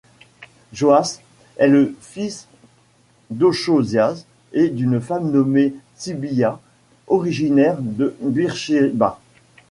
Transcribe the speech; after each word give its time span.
Joas 0.73 1.21
est 1.57 1.67
le 1.67 1.93
fils 2.01 2.47
d'Ochozias 3.29 4.25
et 4.51 4.69
d'une 4.69 4.99
femme 4.99 5.29
nommée 5.29 5.75
Tsibya, 5.95 6.59
originaire 7.05 7.77
de 7.81 8.15
Beersheba. 8.21 9.19